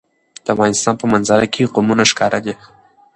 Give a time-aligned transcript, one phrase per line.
[0.45, 2.55] د افغانستان په منظره کې قومونه ښکاره ده.